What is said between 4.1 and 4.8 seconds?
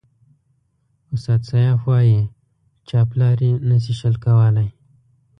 کولای.